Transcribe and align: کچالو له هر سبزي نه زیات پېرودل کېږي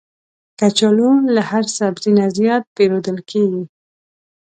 کچالو 0.59 1.11
له 1.35 1.41
هر 1.49 1.63
سبزي 1.77 2.11
نه 2.17 2.25
زیات 2.37 2.63
پېرودل 2.75 3.17
کېږي 3.29 3.63